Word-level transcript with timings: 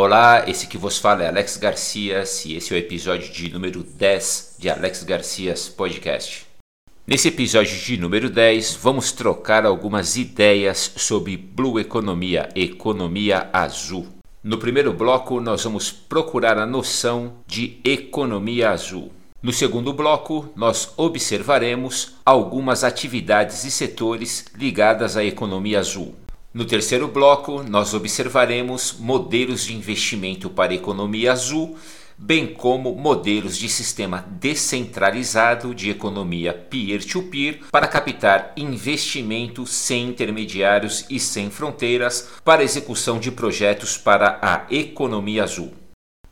Olá, 0.00 0.44
esse 0.48 0.68
que 0.68 0.78
vos 0.78 0.96
fala 0.96 1.24
é 1.24 1.26
Alex 1.26 1.56
Garcias 1.56 2.44
e 2.44 2.54
esse 2.54 2.72
é 2.72 2.76
o 2.76 2.78
episódio 2.78 3.32
de 3.32 3.52
número 3.52 3.82
10 3.82 4.54
de 4.56 4.70
Alex 4.70 5.02
Garcias 5.02 5.68
Podcast. 5.68 6.46
Nesse 7.04 7.26
episódio 7.26 7.76
de 7.76 7.96
número 7.96 8.30
10, 8.30 8.76
vamos 8.76 9.10
trocar 9.10 9.66
algumas 9.66 10.16
ideias 10.16 10.92
sobre 10.94 11.36
Blue 11.36 11.80
Economia, 11.80 12.48
economia 12.54 13.50
azul. 13.52 14.06
No 14.40 14.56
primeiro 14.56 14.92
bloco, 14.92 15.40
nós 15.40 15.64
vamos 15.64 15.90
procurar 15.90 16.58
a 16.58 16.64
noção 16.64 17.32
de 17.44 17.80
economia 17.82 18.70
azul. 18.70 19.10
No 19.42 19.52
segundo 19.52 19.92
bloco, 19.92 20.48
nós 20.54 20.92
observaremos 20.96 22.14
algumas 22.24 22.84
atividades 22.84 23.64
e 23.64 23.70
setores 23.72 24.44
ligadas 24.56 25.16
à 25.16 25.24
economia 25.24 25.80
azul. 25.80 26.14
No 26.58 26.64
terceiro 26.64 27.06
bloco, 27.06 27.62
nós 27.62 27.94
observaremos 27.94 28.96
modelos 28.98 29.64
de 29.64 29.76
investimento 29.76 30.50
para 30.50 30.74
economia 30.74 31.30
azul, 31.30 31.78
bem 32.18 32.52
como 32.52 32.96
modelos 32.96 33.56
de 33.56 33.68
sistema 33.68 34.26
descentralizado 34.28 35.72
de 35.72 35.88
economia 35.88 36.52
peer-to-peer 36.52 37.58
-peer 37.60 37.70
para 37.70 37.86
captar 37.86 38.54
investimento 38.56 39.68
sem 39.68 40.08
intermediários 40.08 41.06
e 41.08 41.20
sem 41.20 41.48
fronteiras 41.48 42.28
para 42.44 42.64
execução 42.64 43.20
de 43.20 43.30
projetos 43.30 43.96
para 43.96 44.40
a 44.42 44.66
economia 44.68 45.44
azul. 45.44 45.72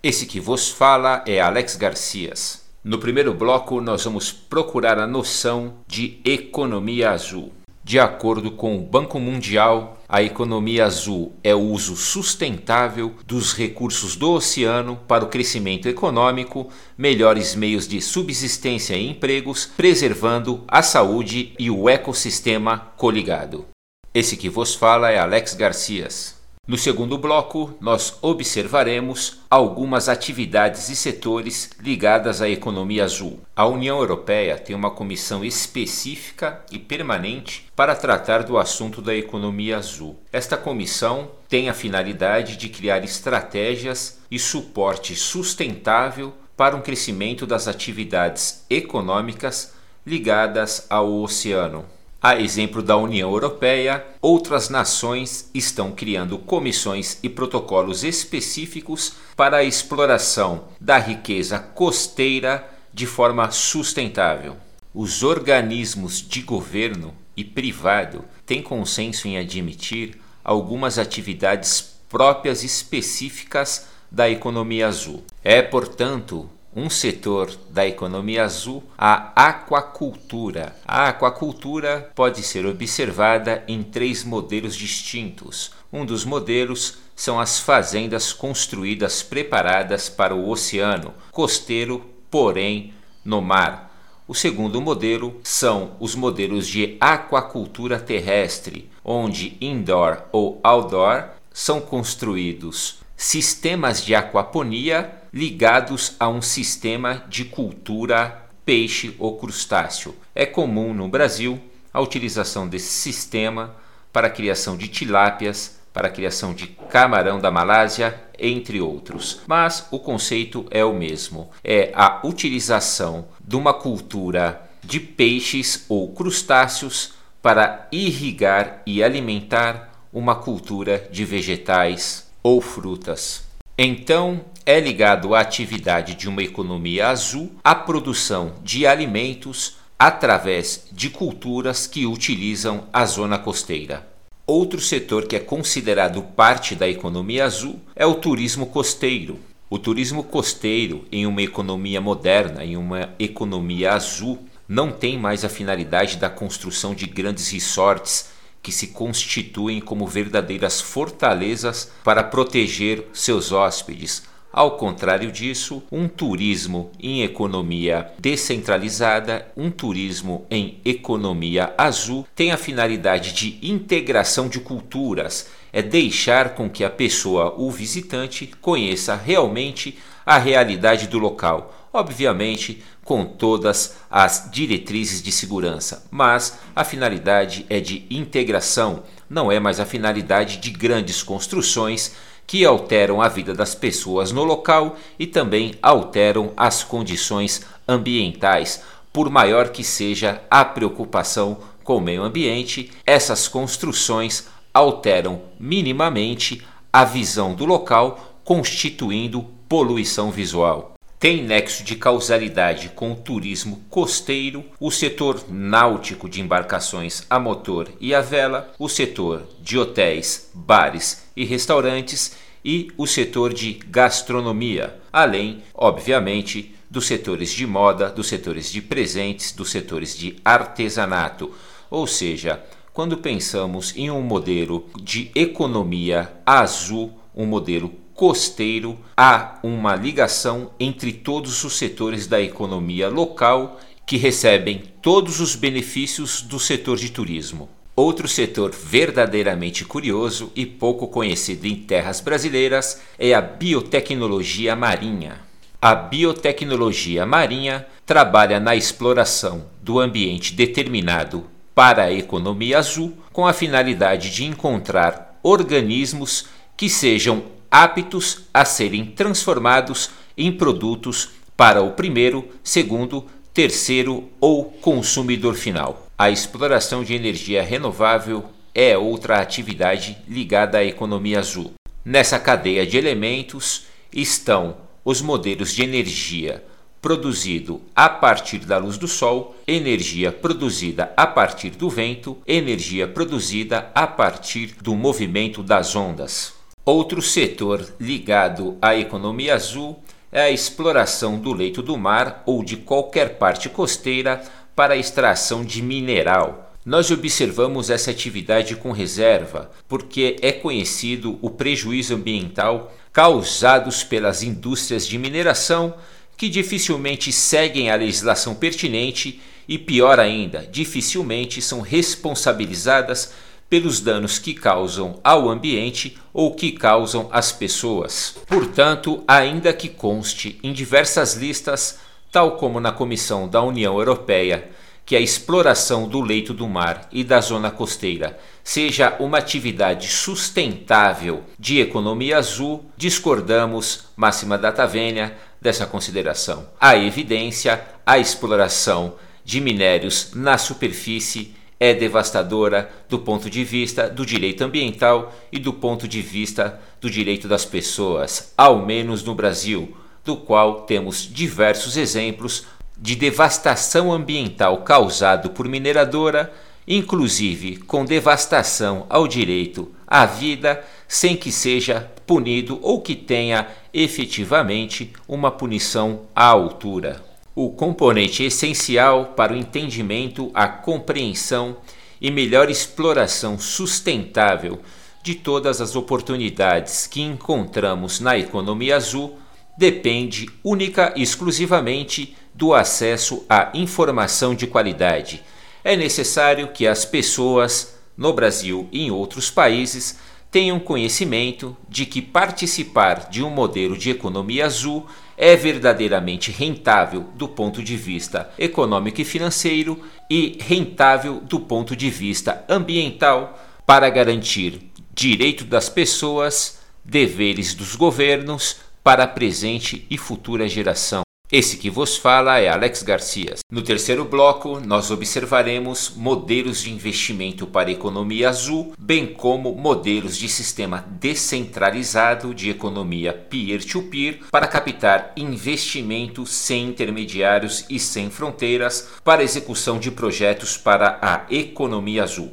Esse 0.03 0.27
que 0.27 0.41
vos 0.41 0.69
fala 0.69 1.23
é 1.25 1.41
Alex 1.41 1.77
Garcias. 1.77 2.65
No 2.83 2.99
primeiro 2.99 3.33
bloco, 3.33 3.81
nós 3.81 4.03
vamos 4.03 4.33
procurar 4.33 4.99
a 4.99 5.07
noção 5.07 5.75
de 5.87 6.21
economia 6.25 7.13
azul. 7.13 7.53
De 7.87 8.01
acordo 8.01 8.51
com 8.51 8.77
o 8.77 8.81
Banco 8.81 9.21
Mundial, 9.21 10.03
a 10.09 10.21
economia 10.21 10.87
azul 10.87 11.37
é 11.41 11.55
o 11.55 11.61
uso 11.61 11.95
sustentável 11.95 13.15
dos 13.25 13.55
recursos 13.55 14.17
do 14.17 14.33
oceano 14.33 14.99
para 15.07 15.25
o 15.25 15.29
crescimento 15.29 15.89
econômico, 15.89 16.69
melhores 16.99 17.55
meios 17.55 17.87
de 17.87 18.01
subsistência 18.01 18.97
e 18.97 19.09
empregos, 19.09 19.67
preservando 19.77 20.65
a 20.67 20.83
saúde 20.83 21.55
e 21.61 21.71
o 21.71 21.89
ecossistema 21.89 22.93
coligado. 22.97 23.67
Esse 24.13 24.37
que 24.37 24.49
vos 24.49 24.75
fala 24.75 25.13
é 25.13 25.21
Alex 25.21 25.55
Garcias. 25.55 26.36
No 26.67 26.77
segundo 26.77 27.17
bloco, 27.17 27.77
nós 27.81 28.19
observaremos 28.21 29.39
algumas 29.49 30.09
atividades 30.09 30.89
e 30.89 30.97
setores 30.97 31.71
ligadas 31.81 32.43
à 32.43 32.49
economia 32.49 33.05
azul. 33.05 33.39
A 33.55 33.65
União 33.67 34.01
Europeia 34.01 34.59
tem 34.59 34.75
uma 34.75 34.91
comissão 34.91 35.45
específica 35.45 36.65
e 36.73 36.77
permanente 36.77 37.69
para 37.77 37.95
tratar 37.95 38.43
do 38.43 38.59
assunto 38.59 39.01
da 39.01 39.15
economia 39.15 39.77
azul. 39.77 40.19
Esta 40.33 40.57
comissão 40.57 41.31
tem 41.49 41.69
a 41.69 41.75
finalidade 41.75 42.57
de 42.57 42.69
criar 42.69 43.05
estratégias 43.05 44.19
e 44.29 44.37
suporte 44.37 45.15
sustentável 45.15 46.35
para 46.57 46.75
um 46.75 46.83
crescimento 46.83 47.47
das 47.47 47.69
atividades 47.69 48.65
econômicas 48.69 49.73
ligadas 50.05 50.85
ao 50.91 51.23
oceano. 51.23 51.85
A 52.27 52.41
exemplo 52.41 52.83
da 52.83 52.97
União 52.97 53.31
Europeia, 53.31 54.05
outras 54.21 54.69
nações 54.69 55.49
estão 55.55 55.93
criando 55.93 56.37
comissões 56.39 57.21
e 57.23 57.29
protocolos 57.29 58.03
específicos 58.03 59.13
para 59.37 59.59
a 59.59 59.63
exploração 59.63 60.65
da 60.81 60.99
riqueza 60.99 61.61
costeira 61.61 62.69
de 62.93 63.07
forma 63.07 63.49
sustentável. 63.53 64.57
Os 64.93 65.23
organismos 65.23 66.21
de 66.21 66.43
governo 66.43 67.15
e 67.37 67.45
privado 67.45 68.25
têm 68.45 68.61
consenso 68.61 69.29
em 69.29 69.39
admitir 69.39 70.21
algumas 70.43 70.99
atividades 70.99 71.97
próprias 72.09 72.65
específicas 72.65 73.87
da 74.11 74.29
economia 74.29 74.89
azul. 74.89 75.23
É, 75.45 75.63
portanto, 75.63 76.51
um 76.77 76.91
setor 76.91 77.51
da 77.71 77.87
economia 77.87 78.45
azul, 78.45 78.85
a 78.99 79.33
aquacultura. 79.35 80.77
A 80.87 81.09
aquacultura 81.09 82.13
pode 82.15 82.43
ser 82.43 82.67
observada 82.67 83.65
em 83.67 83.83
três 83.83 84.23
modelos 84.23 84.77
distintos. 84.77 85.73
Um 85.91 86.05
dos 86.05 86.27
modelos 86.27 86.99
são 87.17 87.41
as 87.41 87.59
fazendas 87.59 88.31
construídas 88.31 89.23
preparadas 89.23 90.11
para 90.11 90.35
o 90.35 90.51
oceano, 90.51 91.15
costeiro, 91.33 92.05
porém 92.31 92.93
no 93.25 93.41
mar. 93.41 93.91
O 94.29 94.35
segundo 94.35 94.79
modelo 94.79 95.41
são 95.43 95.97
os 95.99 96.15
modelos 96.15 96.67
de 96.67 96.99
aquacultura 97.01 97.99
terrestre, 97.99 98.91
onde 99.03 99.57
indoor 99.63 100.25
ou 100.31 100.61
outdoor 100.63 101.31
são 101.55 101.81
construídos 101.81 103.06
sistemas 103.17 104.05
de 104.05 104.15
aquaponia 104.15 105.11
ligados 105.33 106.15
a 106.21 106.29
um 106.29 106.43
sistema 106.43 107.25
de 107.29 107.45
cultura 107.45 108.47
peixe 108.65 109.15
ou 109.19 109.39
crustáceo. 109.39 110.15
É 110.35 110.45
comum 110.45 110.93
no 110.93 111.09
Brasil 111.09 111.61
a 111.93 112.01
utilização 112.01 112.69
desse 112.69 112.93
sistema 112.93 113.75
para 114.13 114.27
a 114.27 114.31
criação 114.31 114.77
de 114.77 114.89
tilápias, 114.89 115.79
para 115.93 116.09
a 116.09 116.11
criação 116.11 116.53
de 116.53 116.67
camarão 116.67 117.41
da 117.41 117.51
Malásia, 117.51 118.21
entre 118.39 118.81
outros. 118.81 119.41
Mas 119.47 119.87
o 119.91 119.99
conceito 119.99 120.67
é 120.71 120.85
o 120.85 120.93
mesmo: 120.93 121.51
é 121.65 121.91
a 121.95 122.21
utilização 122.25 123.29
de 123.43 123.57
uma 123.57 123.73
cultura 123.73 124.63
de 124.83 125.01
peixes 125.01 125.87
ou 125.89 126.13
crustáceos 126.13 127.15
para 127.41 127.89
irrigar 127.91 128.83
e 128.85 129.03
alimentar 129.03 129.93
uma 130.13 130.35
cultura 130.35 131.09
de 131.11 131.25
vegetais 131.25 132.26
ou 132.47 132.61
frutas. 132.61 133.43
Então, 133.77 134.41
é 134.65 134.79
ligado 134.79 135.35
à 135.35 135.41
atividade 135.41 136.15
de 136.15 136.29
uma 136.29 136.45
economia 136.45 137.09
azul 137.09 137.51
a 137.65 137.75
produção 137.75 138.53
de 138.63 138.87
alimentos 138.87 139.79
através 139.99 140.87
de 140.93 141.11
culturas 141.11 141.89
que 141.89 142.07
utilizam 142.07 142.85
a 142.93 143.05
zona 143.05 143.37
costeira. 143.37 144.07
Outro 144.47 144.81
setor 144.81 145.27
que 145.27 145.35
é 145.35 145.41
considerado 145.41 146.23
parte 146.23 146.77
da 146.77 146.89
economia 146.89 147.47
azul 147.47 147.81
é 147.97 148.07
o 148.07 148.15
turismo 148.15 148.67
costeiro. 148.67 149.41
O 149.69 149.77
turismo 149.77 150.23
costeiro, 150.23 151.05
em 151.11 151.27
uma 151.27 151.43
economia 151.43 152.01
moderna, 152.01 152.65
em 152.65 152.77
uma 152.77 153.11
economia 153.19 153.93
azul, 153.93 154.39
não 154.69 154.93
tem 154.93 155.19
mais 155.19 155.45
a 155.45 155.49
finalidade 155.49 156.17
da 156.17 156.31
construção 156.31 156.95
de 156.95 157.07
grandes 157.07 157.51
resorts 157.51 158.36
que 158.67 158.73
se 158.73 158.89
constituem 158.89 159.81
como 159.81 160.09
verdadeiras 160.09 160.81
fortalezas 160.81 161.89
para 162.03 162.25
proteger 162.25 163.07
seus 163.13 163.53
hóspedes. 163.53 164.25
Ao 164.53 164.77
contrário 164.77 165.31
disso, 165.31 165.85
um 165.93 166.09
turismo 166.09 166.91
em 166.99 167.23
economia 167.23 168.11
descentralizada, 168.19 169.47
um 169.57 169.71
turismo 169.71 170.49
em 170.51 170.81
economia 170.85 171.75
azul, 171.79 172.27
tem 172.35 172.51
a 172.51 172.57
finalidade 172.57 173.33
de 173.35 173.57
integração 173.63 174.49
de 174.49 174.59
culturas, 174.59 175.47
é 175.73 175.81
deixar 175.81 176.57
com 176.57 176.69
que 176.69 176.83
a 176.83 176.91
pessoa, 176.91 177.55
o 177.57 177.71
visitante, 177.71 178.51
conheça 178.61 179.15
realmente 179.15 179.97
a 180.25 180.39
realidade 180.39 181.07
do 181.07 181.21
local 181.21 181.73
obviamente 181.97 182.83
com 183.07 183.25
todas 183.25 183.97
as 184.11 184.51
diretrizes 184.53 185.23
de 185.23 185.31
segurança, 185.31 186.05
mas 186.11 186.59
a 186.75 186.83
finalidade 186.83 187.65
é 187.71 187.81
de 187.81 188.05
integração, 188.11 189.05
não 189.31 189.51
é 189.51 189.61
mais 189.61 189.79
a 189.79 189.87
finalidade 189.87 190.57
de 190.57 190.71
grandes 190.71 191.23
construções 191.23 192.17
que 192.47 192.65
alteram 192.65 193.23
a 193.23 193.29
vida 193.29 193.55
das 193.55 193.77
pessoas 193.77 194.33
no 194.33 194.43
local 194.43 194.97
e 195.19 195.27
também 195.27 195.75
alteram 195.81 196.53
as 196.57 196.83
condições 196.83 197.65
ambientais. 197.87 198.83
Por 199.13 199.31
maior 199.31 199.69
que 199.69 199.85
seja 199.85 200.43
a 200.51 200.65
preocupação 200.65 201.59
com 201.85 201.99
o 201.99 202.01
meio 202.01 202.25
ambiente, 202.25 202.91
essas 203.07 203.47
construções 203.47 204.49
alteram 204.75 205.43
minimamente 205.61 206.67
a 206.93 207.05
visão 207.05 207.55
do 207.55 207.65
local, 207.65 208.41
constituindo 208.45 209.45
poluição 209.69 210.33
visual. 210.33 210.96
Tem 211.19 211.43
nexo 211.43 211.83
de 211.83 211.97
causalidade 211.97 212.91
com 212.91 213.13
o 213.13 213.17
turismo 213.17 213.83
costeiro, 213.89 214.63
o 214.79 214.91
setor 214.91 215.47
náutico 215.49 216.29
de 216.29 216.43
embarcações 216.43 217.25
a 217.31 217.39
motor 217.39 217.89
e 217.99 218.15
a 218.15 218.21
vela, 218.21 218.71
o 218.79 218.87
setor 218.87 219.49
de 219.63 219.79
hotéis, 219.79 220.51
bares 220.53 221.27
e 221.35 221.43
restaurantes 221.43 222.37
e 222.63 222.93
o 222.99 223.07
setor 223.07 223.55
de 223.55 223.73
gastronomia, 223.89 225.01
além, 225.11 225.63
obviamente, 225.75 226.75
dos 226.91 227.07
setores 227.07 227.51
de 227.51 227.67
moda, 227.67 228.11
dos 228.11 228.27
setores 228.27 228.71
de 228.71 228.83
presentes, 228.83 229.53
dos 229.53 229.71
setores 229.71 230.15
de 230.19 230.37
artesanato. 230.45 231.51
Ou 231.91 232.07
seja, 232.07 232.63
quando 232.93 233.17
pensamos 233.17 233.95
em 233.97 234.11
um 234.11 234.21
modelo 234.21 234.87
de 235.03 235.31
economia 235.35 236.31
azul, 236.45 237.19
um 237.35 237.47
modelo 237.47 237.91
costeiro, 238.17 238.99
há 239.15 239.59
uma 239.63 239.95
ligação 239.95 240.71
entre 240.81 241.13
todos 241.13 241.63
os 241.63 241.77
setores 241.77 242.27
da 242.27 242.41
economia 242.41 243.09
local 243.11 243.79
que 244.07 244.17
recebem 244.17 244.83
todos 245.03 245.39
os 245.39 245.55
benefícios 245.55 246.41
do 246.41 246.59
setor 246.59 246.97
de 246.97 247.11
turismo. 247.11 247.69
Outro 247.95 248.27
setor 248.27 248.73
verdadeiramente 248.73 249.85
curioso 249.85 250.51
e 250.57 250.65
pouco 250.65 251.09
conhecido 251.09 251.67
em 251.67 251.77
terras 251.77 252.21
brasileiras 252.21 253.03
é 253.19 253.35
a 253.35 253.41
biotecnologia 253.41 254.75
marinha. 254.75 255.41
A 255.81 255.95
biotecnologia 255.95 257.27
marinha 257.27 257.87
trabalha 258.05 258.59
na 258.59 258.75
exploração 258.75 259.67
do 259.83 260.01
ambiente 260.01 260.55
determinado 260.55 261.47
para 261.75 262.05
a 262.05 262.13
economia 262.13 262.79
azul 262.79 263.15
com 263.33 263.47
a 263.47 263.53
finalidade 263.53 264.31
de 264.31 264.45
encontrar 264.45 265.39
organismos 265.43 266.47
que 266.77 266.89
sejam 266.89 267.56
aptos 267.71 268.47
a 268.53 268.65
serem 268.65 269.07
transformados 269.07 270.11
em 270.37 270.53
produtos 270.53 271.31
para 271.57 271.83
o 271.83 271.93
primeiro, 271.93 272.49
segundo, 272.63 273.25
terceiro 273.53 274.29
ou 274.41 274.65
consumidor 274.65 275.55
final. 275.55 276.07
A 276.19 276.31
exploração 276.31 277.03
de 277.03 277.15
energia 277.15 277.63
renovável 277.63 278.45
é 278.75 278.97
outra 278.97 279.41
atividade 279.41 280.19
ligada 280.29 280.79
à 280.79 280.85
economia 280.85 281.39
azul. 281.39 281.73
Nessa 282.05 282.39
cadeia 282.39 282.87
de 282.87 282.99
elementos 282.99 283.87
estão 284.13 284.77
os 285.05 285.21
modelos 285.23 285.73
de 285.75 285.83
energia 285.83 286.63
produzido 287.01 287.81
a 287.95 288.09
partir 288.09 288.59
da 288.59 288.79
luz 288.79 288.99
do 288.99 289.07
sol, 289.07 289.55
energia 289.67 290.33
produzida 290.33 291.13
a 291.17 291.27
partir 291.27 291.71
do 291.71 291.89
vento, 291.89 292.37
energia 292.47 293.07
produzida 293.07 293.91
a 293.95 294.07
partir 294.07 294.75
do 294.83 294.95
movimento 294.97 295.63
das 295.63 295.95
ondas. 295.95 296.56
Outro 296.87 297.21
setor 297.21 297.85
ligado 297.99 298.79
à 298.81 298.95
economia 298.95 299.57
azul 299.57 300.01
é 300.31 300.43
a 300.43 300.51
exploração 300.53 301.37
do 301.37 301.53
leito 301.53 301.83
do 301.83 301.97
mar 301.97 302.45
ou 302.47 302.63
de 302.63 302.77
qualquer 302.77 303.39
parte 303.39 303.69
costeira 303.69 304.41
para 304.77 304.95
a 304.95 304.97
extração 304.97 305.65
de 305.65 305.83
mineral. 305.83 306.73
Nós 306.85 307.11
observamos 307.11 307.91
essa 307.91 308.13
atividade 308.13 308.77
com 308.77 308.93
reserva 308.93 309.69
porque 309.89 310.37
é 310.41 310.53
conhecido 310.53 311.41
o 311.43 311.51
prejuízo 311.51 312.15
ambiental 312.15 312.95
causados 313.13 314.05
pelas 314.05 314.45
indústrias 314.45 315.05
de 315.05 315.19
mineração 315.19 315.93
que 316.37 316.49
dificilmente 316.49 317.33
seguem 317.33 317.91
a 317.91 317.97
legislação 317.97 318.55
pertinente 318.55 319.41
e, 319.69 319.77
pior 319.77 320.21
ainda, 320.21 320.65
dificilmente 320.71 321.61
são 321.61 321.81
responsabilizadas 321.81 323.33
pelos 323.69 324.01
danos 324.01 324.39
que 324.39 324.55
causam 324.55 325.19
ao 325.25 325.49
ambiente 325.49 326.17
ou 326.33 326.55
que 326.55 326.73
causam 326.73 327.29
às 327.33 327.53
pessoas. 327.53 328.37
Portanto, 328.47 329.23
ainda 329.27 329.73
que 329.73 329.89
conste 329.89 330.59
em 330.63 330.73
diversas 330.73 331.35
listas 331.35 331.99
tal 332.31 332.57
como 332.59 332.79
na 332.79 332.93
Comissão 332.93 333.49
da 333.49 333.63
União 333.63 333.99
Europeia, 333.99 334.69
que 335.07 335.17
a 335.17 335.21
exploração 335.21 336.07
do 336.07 336.21
leito 336.21 336.53
do 336.53 336.69
mar 336.69 337.09
e 337.11 337.25
da 337.25 337.41
zona 337.41 337.71
costeira 337.71 338.39
seja 338.63 339.17
uma 339.21 339.39
atividade 339.39 340.09
sustentável 340.09 341.45
de 341.59 341.81
economia 341.81 342.37
azul, 342.37 342.85
discordamos, 342.97 344.07
máxima 344.17 344.59
data 344.59 344.87
vênia, 344.87 345.35
dessa 345.63 345.87
consideração. 345.87 346.69
A 346.79 346.97
evidência, 346.97 347.83
a 348.05 348.19
exploração 348.19 349.15
de 349.45 349.61
minérios 349.61 350.33
na 350.35 350.59
superfície 350.59 351.56
é 351.79 351.95
devastadora 351.95 352.91
do 353.09 353.19
ponto 353.19 353.51
de 353.51 353.63
vista 353.65 354.09
do 354.09 354.25
direito 354.25 354.63
ambiental 354.63 355.35
e 355.53 355.59
do 355.59 355.73
ponto 355.73 356.09
de 356.09 356.23
vista 356.23 356.81
do 357.01 357.11
direito 357.11 357.47
das 357.47 357.65
pessoas, 357.65 358.53
ao 358.57 358.85
menos 358.85 359.23
no 359.23 359.35
Brasil 359.35 359.95
do 360.25 360.37
qual 360.37 360.83
temos 360.83 361.23
diversos 361.33 361.97
exemplos 361.97 362.67
de 362.99 363.15
devastação 363.15 364.13
ambiental 364.13 364.79
causado 364.79 365.51
por 365.51 365.69
mineradora, 365.69 366.53
inclusive 366.89 367.77
com 367.77 368.05
devastação 368.05 369.07
ao 369.09 369.29
direito 369.29 369.93
à 370.07 370.25
vida, 370.25 370.83
sem 371.07 371.37
que 371.37 371.53
seja 371.53 372.11
punido 372.27 372.79
ou 372.83 373.01
que 373.01 373.15
tenha 373.15 373.69
efetivamente 373.93 375.13
uma 375.29 375.51
punição 375.51 376.23
à 376.35 376.47
altura. 376.47 377.26
O 377.59 377.71
componente 377.71 378.45
essencial 378.45 379.33
para 379.35 379.55
o 379.55 379.57
entendimento, 379.57 380.51
a 380.53 380.69
compreensão 380.69 381.79
e 382.21 382.31
melhor 382.31 382.69
exploração 382.69 383.59
sustentável 383.59 384.79
de 385.23 385.35
todas 385.35 385.81
as 385.81 385.97
oportunidades 385.97 387.07
que 387.07 387.23
encontramos 387.23 388.21
na 388.21 388.37
economia 388.37 388.97
azul 388.97 389.39
depende 389.75 390.51
única 390.63 391.15
e 391.17 391.23
exclusivamente 391.23 392.37
do 392.53 392.75
acesso 392.75 393.43
à 393.49 393.71
informação 393.73 394.55
de 394.55 394.67
qualidade. 394.67 395.43
É 395.83 395.97
necessário 395.97 396.69
que 396.73 396.87
as 396.87 397.07
pessoas, 397.07 397.97
no 398.19 398.35
Brasil 398.35 398.87
e 398.93 399.07
em 399.07 399.11
outros 399.11 399.51
países, 399.51 400.19
tenham 400.51 400.79
conhecimento 400.79 401.77
de 401.89 402.07
que 402.07 402.23
participar 402.23 403.29
de 403.29 403.43
um 403.43 403.51
modelo 403.51 403.97
de 403.97 404.11
economia 404.11 404.67
azul 404.67 405.07
é 405.37 405.55
verdadeiramente 405.55 406.51
rentável 406.51 407.27
do 407.35 407.47
ponto 407.47 407.83
de 407.83 407.97
vista 407.97 408.51
econômico 408.59 409.21
e 409.21 409.25
financeiro 409.25 410.01
e 410.31 410.57
rentável 410.61 411.41
do 411.41 411.61
ponto 411.61 411.95
de 411.95 412.09
vista 412.09 412.65
ambiental 412.69 413.59
para 413.85 414.09
garantir 414.09 414.91
direito 415.15 415.65
das 415.65 415.89
pessoas, 415.89 416.81
deveres 417.05 417.75
dos 417.75 417.95
governos, 417.95 418.79
para 419.03 419.25
a 419.25 419.29
presente 419.29 420.07
e 420.11 420.19
futura 420.19 420.67
geração. 420.69 421.26
Esse 421.51 421.77
que 421.77 421.89
vos 421.89 422.17
fala 422.17 422.59
é 422.59 422.69
Alex 422.69 423.05
Garcia. 423.05 423.55
No 423.71 423.81
terceiro 423.81 424.25
bloco, 424.25 424.81
nós 424.81 425.13
observaremos 425.13 426.13
modelos 426.17 426.83
de 426.83 426.93
investimento 426.93 427.69
para 427.69 427.91
economia 427.91 428.49
azul, 428.49 428.93
bem 428.99 429.29
como 429.29 429.73
modelos 429.73 430.37
de 430.37 430.49
sistema 430.49 431.07
descentralizado 431.21 432.53
de 432.53 432.69
economia 432.69 433.33
peer-to-peer 433.33 434.39
-peer 434.39 434.51
para 434.51 434.67
captar 434.67 435.33
investimento 435.37 436.45
sem 436.45 436.89
intermediários 436.89 437.85
e 437.89 438.01
sem 438.01 438.29
fronteiras 438.29 439.11
para 439.23 439.45
execução 439.45 440.01
de 440.01 440.11
projetos 440.11 440.77
para 440.77 441.17
a 441.23 441.47
economia 441.49 442.25
azul. 442.25 442.53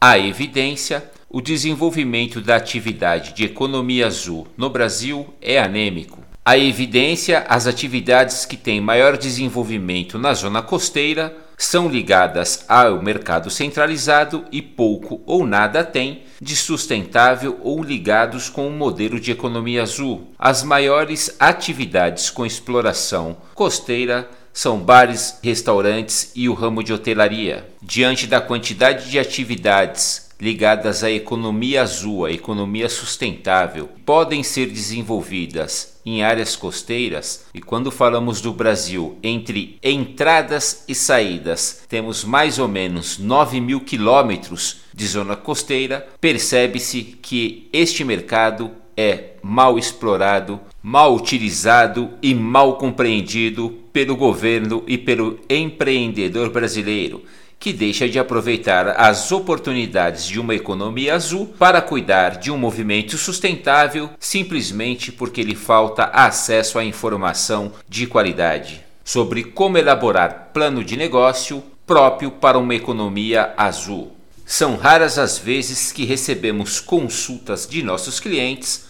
A 0.00 0.16
evidência 0.16 1.10
o 1.30 1.42
desenvolvimento 1.42 2.40
da 2.40 2.56
atividade 2.56 3.34
de 3.34 3.44
economia 3.44 4.06
azul 4.06 4.46
no 4.56 4.70
Brasil 4.70 5.34
é 5.42 5.58
anêmico. 5.58 6.27
A 6.48 6.56
evidência, 6.56 7.44
as 7.46 7.66
atividades 7.66 8.46
que 8.46 8.56
têm 8.56 8.80
maior 8.80 9.18
desenvolvimento 9.18 10.18
na 10.18 10.32
zona 10.32 10.62
costeira 10.62 11.36
são 11.58 11.90
ligadas 11.90 12.64
ao 12.66 13.02
mercado 13.02 13.50
centralizado 13.50 14.46
e 14.50 14.62
pouco 14.62 15.20
ou 15.26 15.46
nada 15.46 15.84
têm 15.84 16.22
de 16.40 16.56
sustentável 16.56 17.60
ou 17.62 17.82
ligados 17.84 18.48
com 18.48 18.66
o 18.66 18.72
modelo 18.72 19.20
de 19.20 19.30
economia 19.30 19.82
azul. 19.82 20.32
As 20.38 20.62
maiores 20.62 21.36
atividades 21.38 22.30
com 22.30 22.46
exploração 22.46 23.36
costeira 23.54 24.26
são 24.50 24.78
bares, 24.78 25.38
restaurantes 25.42 26.32
e 26.34 26.48
o 26.48 26.54
ramo 26.54 26.82
de 26.82 26.94
hotelaria. 26.94 27.68
Diante 27.82 28.26
da 28.26 28.40
quantidade 28.40 29.10
de 29.10 29.18
atividades 29.18 30.27
ligadas 30.40 31.02
à 31.02 31.10
economia 31.10 31.82
azul, 31.82 32.24
à 32.24 32.32
economia 32.32 32.88
sustentável, 32.88 33.88
podem 34.04 34.42
ser 34.42 34.66
desenvolvidas 34.66 35.98
em 36.06 36.22
áreas 36.22 36.56
costeiras, 36.56 37.46
e 37.52 37.60
quando 37.60 37.90
falamos 37.90 38.40
do 38.40 38.52
Brasil, 38.52 39.18
entre 39.22 39.78
entradas 39.82 40.84
e 40.88 40.94
saídas, 40.94 41.82
temos 41.88 42.24
mais 42.24 42.58
ou 42.58 42.68
menos 42.68 43.18
9 43.18 43.60
mil 43.60 43.80
quilômetros 43.80 44.80
de 44.94 45.06
zona 45.06 45.36
costeira, 45.36 46.08
percebe-se 46.20 47.02
que 47.02 47.68
este 47.72 48.04
mercado 48.04 48.70
é 48.96 49.34
mal 49.42 49.78
explorado, 49.78 50.58
mal 50.82 51.14
utilizado 51.14 52.10
e 52.22 52.34
mal 52.34 52.78
compreendido 52.78 53.70
pelo 53.92 54.16
governo 54.16 54.82
e 54.86 54.98
pelo 54.98 55.38
empreendedor 55.48 56.50
brasileiro 56.50 57.22
que 57.58 57.72
deixa 57.72 58.08
de 58.08 58.18
aproveitar 58.18 59.00
as 59.00 59.32
oportunidades 59.32 60.26
de 60.26 60.38
uma 60.38 60.54
economia 60.54 61.14
azul 61.14 61.46
para 61.58 61.82
cuidar 61.82 62.36
de 62.36 62.50
um 62.50 62.56
movimento 62.56 63.18
sustentável 63.18 64.10
simplesmente 64.20 65.10
porque 65.10 65.42
lhe 65.42 65.56
falta 65.56 66.04
acesso 66.04 66.78
à 66.78 66.84
informação 66.84 67.72
de 67.88 68.06
qualidade 68.06 68.84
sobre 69.04 69.42
como 69.42 69.78
elaborar 69.78 70.50
plano 70.52 70.84
de 70.84 70.94
negócio 70.94 71.62
próprio 71.86 72.30
para 72.30 72.58
uma 72.58 72.74
economia 72.74 73.54
azul. 73.56 74.12
São 74.44 74.76
raras 74.76 75.18
as 75.18 75.38
vezes 75.38 75.90
que 75.90 76.04
recebemos 76.04 76.78
consultas 76.78 77.66
de 77.66 77.82
nossos 77.82 78.20
clientes, 78.20 78.84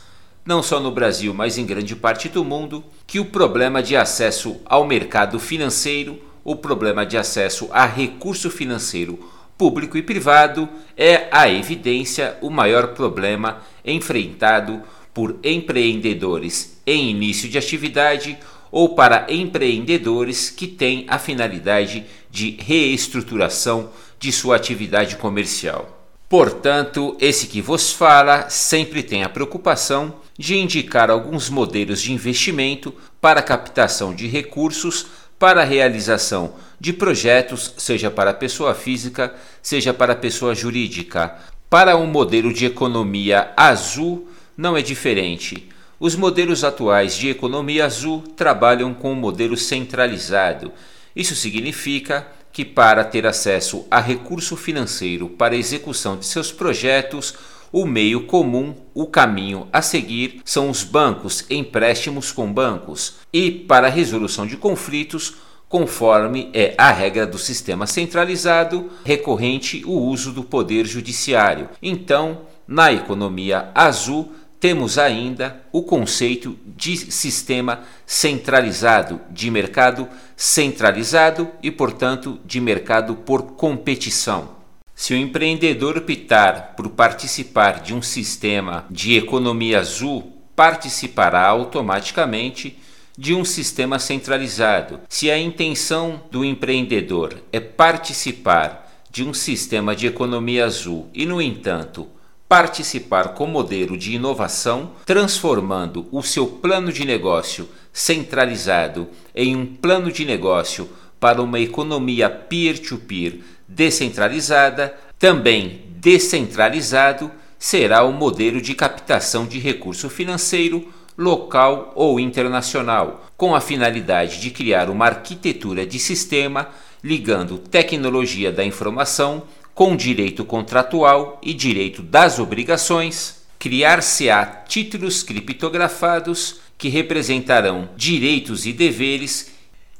não 0.44 0.60
só 0.60 0.80
no 0.80 0.90
Brasil, 0.90 1.32
mas 1.32 1.56
em 1.56 1.64
grande 1.64 1.94
parte 1.94 2.28
do 2.28 2.44
mundo, 2.44 2.84
que 3.06 3.20
o 3.20 3.26
problema 3.26 3.80
de 3.80 3.96
acesso 3.96 4.56
ao 4.64 4.84
mercado 4.84 5.38
financeiro 5.38 6.20
o 6.50 6.56
problema 6.56 7.04
de 7.04 7.18
acesso 7.18 7.68
a 7.70 7.84
recurso 7.84 8.50
financeiro 8.50 9.18
público 9.58 9.98
e 9.98 10.02
privado 10.02 10.66
é 10.96 11.28
a 11.30 11.46
evidência 11.46 12.38
o 12.40 12.48
maior 12.48 12.94
problema 12.94 13.58
enfrentado 13.84 14.82
por 15.12 15.38
empreendedores 15.44 16.80
em 16.86 17.10
início 17.10 17.50
de 17.50 17.58
atividade 17.58 18.38
ou 18.70 18.94
para 18.94 19.26
empreendedores 19.28 20.48
que 20.48 20.66
têm 20.66 21.04
a 21.06 21.18
finalidade 21.18 22.06
de 22.30 22.56
reestruturação 22.58 23.90
de 24.18 24.32
sua 24.32 24.56
atividade 24.56 25.16
comercial. 25.16 25.98
Portanto, 26.30 27.14
esse 27.20 27.46
que 27.46 27.60
vos 27.60 27.92
fala 27.92 28.48
sempre 28.48 29.02
tem 29.02 29.22
a 29.22 29.28
preocupação 29.28 30.14
de 30.38 30.56
indicar 30.56 31.10
alguns 31.10 31.50
modelos 31.50 32.00
de 32.00 32.12
investimento 32.12 32.94
para 33.20 33.42
captação 33.42 34.14
de 34.14 34.26
recursos 34.26 35.06
para 35.38 35.62
a 35.62 35.64
realização 35.64 36.54
de 36.80 36.92
projetos, 36.92 37.74
seja 37.76 38.10
para 38.10 38.34
pessoa 38.34 38.74
física, 38.74 39.34
seja 39.62 39.94
para 39.94 40.14
pessoa 40.14 40.54
jurídica. 40.54 41.36
Para 41.70 41.96
um 41.96 42.06
modelo 42.06 42.52
de 42.52 42.66
economia 42.66 43.52
azul, 43.56 44.28
não 44.56 44.76
é 44.76 44.82
diferente. 44.82 45.68
Os 46.00 46.14
modelos 46.14 46.64
atuais 46.64 47.14
de 47.16 47.28
economia 47.28 47.84
azul 47.84 48.22
trabalham 48.36 48.94
com 48.94 49.12
um 49.12 49.16
modelo 49.16 49.56
centralizado. 49.56 50.72
Isso 51.14 51.34
significa 51.34 52.26
que, 52.52 52.64
para 52.64 53.04
ter 53.04 53.26
acesso 53.26 53.86
a 53.90 54.00
recurso 54.00 54.56
financeiro 54.56 55.28
para 55.28 55.56
execução 55.56 56.16
de 56.16 56.26
seus 56.26 56.50
projetos, 56.50 57.34
o 57.72 57.84
meio 57.86 58.26
comum, 58.26 58.74
o 58.94 59.06
caminho 59.06 59.68
a 59.72 59.82
seguir 59.82 60.40
são 60.44 60.70
os 60.70 60.82
bancos, 60.82 61.44
empréstimos 61.50 62.32
com 62.32 62.52
bancos, 62.52 63.16
e 63.32 63.50
para 63.50 63.86
a 63.86 63.90
resolução 63.90 64.46
de 64.46 64.56
conflitos, 64.56 65.36
conforme 65.68 66.50
é 66.54 66.74
a 66.78 66.90
regra 66.90 67.26
do 67.26 67.38
sistema 67.38 67.86
centralizado, 67.86 68.90
recorrente 69.04 69.82
o 69.84 69.92
uso 69.92 70.32
do 70.32 70.42
poder 70.42 70.86
judiciário. 70.86 71.68
Então, 71.82 72.42
na 72.66 72.92
economia 72.92 73.70
azul, 73.74 74.32
temos 74.60 74.98
ainda 74.98 75.62
o 75.70 75.82
conceito 75.82 76.58
de 76.76 76.96
sistema 76.96 77.82
centralizado, 78.04 79.20
de 79.30 79.50
mercado 79.50 80.08
centralizado 80.36 81.48
e, 81.62 81.70
portanto, 81.70 82.40
de 82.44 82.60
mercado 82.60 83.14
por 83.14 83.52
competição. 83.52 84.57
Se 84.98 85.14
o 85.14 85.16
empreendedor 85.16 85.96
optar 85.96 86.74
por 86.76 86.88
participar 86.88 87.80
de 87.80 87.94
um 87.94 88.02
sistema 88.02 88.84
de 88.90 89.16
economia 89.16 89.78
azul, 89.78 90.42
participará 90.56 91.46
automaticamente 91.46 92.76
de 93.16 93.32
um 93.32 93.44
sistema 93.44 94.00
centralizado. 94.00 94.98
Se 95.08 95.30
a 95.30 95.38
intenção 95.38 96.24
do 96.32 96.44
empreendedor 96.44 97.40
é 97.52 97.60
participar 97.60 99.04
de 99.08 99.22
um 99.22 99.32
sistema 99.32 99.94
de 99.94 100.08
economia 100.08 100.66
azul 100.66 101.08
e, 101.14 101.24
no 101.24 101.40
entanto, 101.40 102.08
participar 102.48 103.34
com 103.34 103.46
modelo 103.46 103.96
de 103.96 104.16
inovação, 104.16 104.94
transformando 105.06 106.08
o 106.10 106.24
seu 106.24 106.44
plano 106.44 106.92
de 106.92 107.04
negócio 107.04 107.68
centralizado 107.92 109.08
em 109.32 109.54
um 109.54 109.64
plano 109.64 110.10
de 110.10 110.24
negócio 110.24 110.88
para 111.20 111.40
uma 111.40 111.60
economia 111.60 112.28
peer-to-peer 112.28 113.34
-peer 113.34 113.57
descentralizada, 113.68 114.96
também 115.18 115.82
descentralizado 115.90 117.30
será 117.58 118.04
o 118.04 118.12
modelo 118.12 118.60
de 118.60 118.74
captação 118.74 119.46
de 119.46 119.58
recurso 119.58 120.08
financeiro 120.08 120.92
local 121.16 121.92
ou 121.96 122.20
internacional, 122.20 123.26
com 123.36 123.54
a 123.54 123.60
finalidade 123.60 124.40
de 124.40 124.50
criar 124.50 124.88
uma 124.88 125.06
arquitetura 125.06 125.84
de 125.84 125.98
sistema 125.98 126.68
ligando 127.02 127.58
tecnologia 127.58 128.50
da 128.50 128.64
informação 128.64 129.42
com 129.74 129.94
direito 129.94 130.44
contratual 130.44 131.40
e 131.42 131.52
direito 131.54 132.02
das 132.02 132.38
obrigações, 132.38 133.42
criar-se-á 133.58 134.44
títulos 134.66 135.22
criptografados 135.22 136.60
que 136.76 136.88
representarão 136.88 137.88
direitos 137.96 138.66
e 138.66 138.72
deveres 138.72 139.52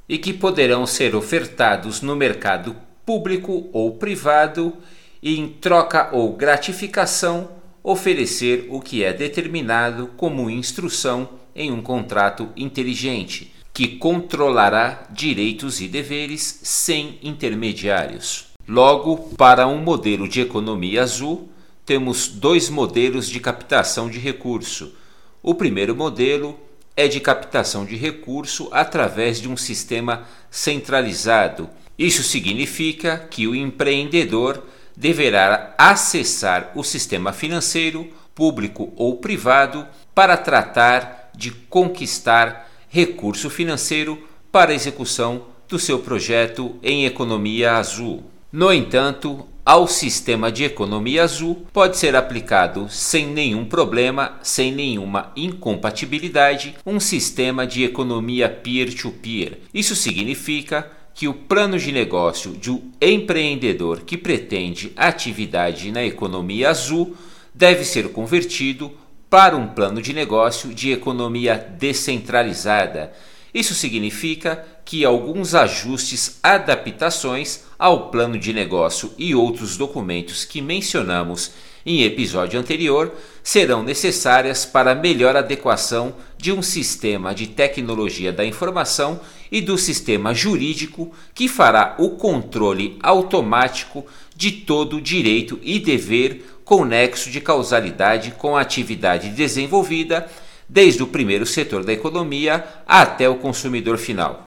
e 0.09 0.17
que 0.19 0.33
poderão 0.33 0.87
ser 0.87 1.15
ofertados 1.15 2.01
no 2.01 2.17
mercado 2.17 2.75
público 3.09 3.71
ou 3.73 3.93
privado 3.93 4.75
e, 5.23 5.41
em 5.41 5.49
troca 5.49 6.11
ou 6.12 6.35
gratificação, 6.35 7.49
oferecer 7.83 8.67
o 8.69 8.83
que 8.83 9.03
é 9.03 9.15
determinado 9.15 10.09
como 10.15 10.50
instrução 10.50 11.27
em 11.57 11.73
um 11.73 11.81
contrato 11.81 12.50
inteligente, 12.55 13.50
que 13.73 13.97
controlará 13.97 15.05
direitos 15.11 15.81
e 15.81 15.88
deveres 15.88 16.61
sem 16.62 17.19
intermediários. 17.23 18.49
Logo, 18.69 19.17
para 19.38 19.67
um 19.67 19.79
modelo 19.79 20.29
de 20.29 20.43
economia 20.43 21.03
azul, 21.03 21.49
temos 21.87 22.29
dois 22.29 22.69
modelos 22.69 23.27
de 23.27 23.41
captação 23.41 24.11
de 24.11 24.19
recurso. 24.19 24.95
O 25.43 25.55
primeiro 25.55 25.97
modelo 25.97 26.61
é 26.95 27.09
de 27.09 27.21
captação 27.21 27.87
de 27.87 27.97
recurso 27.97 28.69
através 28.71 29.41
de 29.41 29.49
um 29.49 29.57
sistema 29.57 30.25
centralizado. 30.50 31.71
Isso 31.99 32.23
significa 32.23 33.26
que 33.31 33.49
o 33.49 33.55
empreendedor 33.55 34.62
deverá 34.97 35.75
acessar 35.76 36.73
o 36.75 36.85
sistema 36.85 37.33
financeiro, 37.33 38.09
público 38.35 38.93
ou 38.97 39.17
privado, 39.17 39.87
para 40.14 40.37
tratar 40.37 41.31
de 41.35 41.50
conquistar 41.50 42.69
recurso 42.88 43.50
financeiro 43.50 44.23
para 44.50 44.73
a 44.73 44.75
execução 44.75 45.47
do 45.69 45.78
seu 45.78 45.99
projeto 45.99 46.76
em 46.83 47.05
economia 47.05 47.73
azul. 47.73 48.25
No 48.50 48.73
entanto, 48.73 49.47
ao 49.64 49.87
sistema 49.87 50.50
de 50.50 50.64
economia 50.64 51.25
azul 51.25 51.67
pode 51.73 51.99
ser 51.99 52.17
aplicado 52.17 52.88
sem 52.88 53.26
nenhum 53.26 53.67
problema, 53.67 54.38
sem 54.43 54.73
nenhuma 54.73 55.31
incompatibilidade, 55.37 56.75
um 56.87 56.99
sistema 56.99 57.67
de 57.67 57.85
economia 57.85 58.49
peer-to-peer. 58.49 59.50
-peer. 59.50 59.59
Isso 59.75 59.95
significa 59.95 60.90
que 61.19 61.27
o 61.27 61.35
plano 61.35 61.77
de 61.77 61.91
negócio 61.91 62.53
de 62.53 62.71
um 62.71 62.93
empreendedor 63.01 64.03
que 64.03 64.17
pretende 64.17 64.93
atividade 64.95 65.91
na 65.91 66.05
economia 66.05 66.71
azul 66.71 67.17
deve 67.53 67.83
ser 67.85 68.13
convertido 68.13 68.93
para 69.29 69.57
um 69.57 69.67
plano 69.67 70.01
de 70.01 70.13
negócio 70.13 70.73
de 70.73 70.93
economia 70.93 71.57
descentralizada. 71.77 73.13
Isso 73.53 73.75
significa 73.75 74.65
que 74.85 75.05
alguns 75.05 75.57
ajustes, 75.57 76.39
adaptações 76.41 77.65
ao 77.77 78.13
plano 78.13 78.39
de 78.39 78.53
negócio 78.53 79.13
e 79.19 79.35
outros 79.35 79.77
documentos 79.77 80.45
que 80.45 80.63
mencionamos 80.63 81.51
em 81.85 82.05
episódio 82.05 82.61
anterior 82.61 83.13
serão 83.43 83.83
necessárias 83.83 84.65
para 84.65 84.95
melhor 84.95 85.35
adequação 85.35 86.15
de 86.37 86.53
um 86.53 86.63
sistema 86.63 87.35
de 87.35 87.49
tecnologia 87.49 88.33
da 88.33 88.45
informação 88.45 89.19
e 89.50 89.61
do 89.61 89.78
sistema 89.78 90.35
jurídico 90.35 91.12
que 91.35 91.49
fará 91.49 91.95
o 91.99 92.11
controle 92.11 92.99
automático 93.02 94.07
de 94.37 94.52
todo 94.52 95.00
direito 95.00 95.59
e 95.62 95.78
dever 95.78 96.45
com 96.64 96.85
nexo 96.85 97.31
de 97.31 97.40
causalidade 97.40 98.33
com 98.33 98.57
a 98.57 98.61
atividade 98.61 99.31
desenvolvida 99.31 100.28
desde 100.69 101.02
o 101.02 101.07
primeiro 101.07 101.47
setor 101.47 101.85
da 101.85 101.93
economia 101.93 102.64
até 102.87 103.28
o 103.28 103.37
consumidor 103.37 103.97
final. 103.97 104.43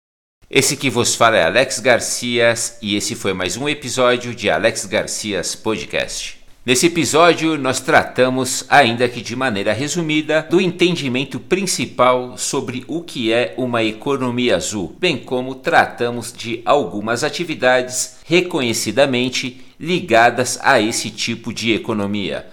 Esse 0.50 0.76
que 0.76 0.90
vos 0.90 1.16
fala 1.16 1.38
é 1.38 1.44
Alex 1.44 1.80
Garcias 1.80 2.78
e 2.82 2.96
esse 2.96 3.16
foi 3.16 3.34
mais 3.34 3.56
um 3.56 3.70
episódio 3.70 4.36
de 4.36 4.50
Alex 4.50 4.86
Garcias 4.86 5.56
Podcast. 5.56 6.41
Nesse 6.64 6.86
episódio, 6.86 7.58
nós 7.58 7.80
tratamos, 7.80 8.66
ainda 8.70 9.10
que 9.10 9.20
de 9.20 9.36
maneira 9.36 9.74
resumida, 9.74 10.46
do 10.48 10.62
entendimento 10.62 11.40
principal 11.40 12.38
sobre 12.38 12.86
o 12.88 13.02
que 13.02 13.34
é 13.34 13.56
uma 13.58 13.84
economia 13.84 14.58
azul, 14.58 14.96
bem 15.00 15.18
como 15.18 15.56
tratamos 15.56 16.32
de 16.32 16.62
algumas 16.64 17.24
atividades 17.24 18.18
reconhecidamente 18.26 19.60
ligadas 19.80 20.60
a 20.62 20.80
esse 20.80 21.10
tipo 21.10 21.52
de 21.52 21.74
economia. 21.74 22.46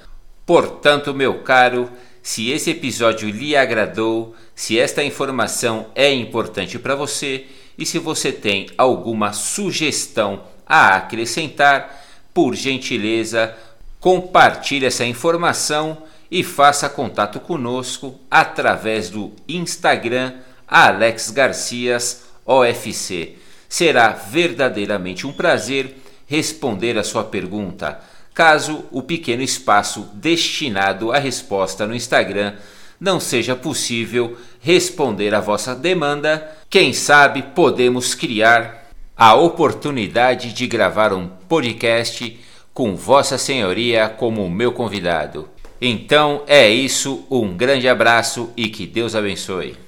Portanto, 0.47 1.12
meu 1.12 1.43
caro, 1.43 1.91
se 2.23 2.49
esse 2.49 2.71
episódio 2.71 3.29
lhe 3.29 3.55
agradou, 3.55 4.35
se 4.55 4.79
esta 4.79 5.05
informação 5.05 5.88
é 5.95 6.11
importante 6.11 6.79
para 6.79 6.95
você, 6.95 7.45
e 7.77 7.85
se 7.85 7.99
você 7.99 8.33
tem 8.33 8.69
alguma 8.79 9.35
sugestão 9.35 10.45
a 10.67 10.97
acrescentar, 10.97 12.07
por 12.33 12.55
gentileza, 12.55 13.53
compartilhe 14.00 14.87
essa 14.87 15.05
informação 15.05 15.99
e 16.31 16.43
faça 16.43 16.88
contato 16.88 17.40
conosco 17.40 18.21
através 18.31 19.11
do 19.11 19.33
Instagram 19.49 20.35
Alex 20.67 21.31
Garcias 21.31 22.25
OFC. 22.45 23.37
Será 23.69 24.11
verdadeiramente 24.11 25.26
um 25.26 25.33
prazer 25.33 25.97
responder 26.26 26.99
a 26.99 27.05
sua 27.05 27.25
pergunta. 27.25 28.00
Caso 28.35 28.85
o 28.90 29.02
pequeno 29.02 29.43
espaço 29.43 30.09
destinado 30.14 31.11
à 31.11 31.19
resposta 31.19 31.87
no 31.87 31.95
Instagram 31.95 32.55
não 33.00 33.19
seja 33.19 33.57
possível 33.57 34.37
responder 34.61 35.35
à 35.35 35.40
vossa 35.40 35.75
demanda, 35.75 36.57
quem 36.69 36.93
sabe 36.93 37.43
podemos 37.43 38.14
criar 38.14 38.90
a 39.17 39.35
oportunidade 39.35 40.52
de 40.52 40.67
gravar 40.67 41.12
um 41.12 41.28
podcast 41.49 42.38
com 42.78 42.94
Vossa 42.94 43.37
Senhoria 43.37 44.08
como 44.08 44.49
meu 44.49 44.70
convidado. 44.70 45.49
Então 45.82 46.44
é 46.47 46.70
isso, 46.70 47.26
um 47.28 47.56
grande 47.56 47.88
abraço 47.88 48.50
e 48.56 48.68
que 48.68 48.87
Deus 48.87 49.16
abençoe. 49.16 49.75